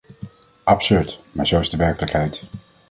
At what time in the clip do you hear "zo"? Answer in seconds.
1.47-1.59